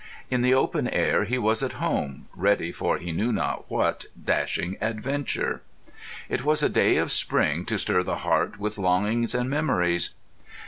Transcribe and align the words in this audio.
In 0.31 0.41
the 0.41 0.55
open 0.55 0.87
air 0.87 1.25
he 1.25 1.37
was 1.37 1.61
at 1.61 1.73
home, 1.73 2.25
ready 2.35 2.71
for 2.71 2.97
he 2.97 3.11
knew 3.11 3.31
not 3.31 3.69
what 3.69 4.07
dashing 4.25 4.75
adventure. 4.81 5.61
It 6.27 6.43
was 6.43 6.63
a 6.63 6.69
day 6.69 6.97
of 6.97 7.11
spring 7.11 7.65
to 7.65 7.77
stir 7.77 8.01
the 8.01 8.15
heart 8.25 8.57
with 8.59 8.79
longings 8.79 9.35
and 9.35 9.47
memories. 9.47 10.15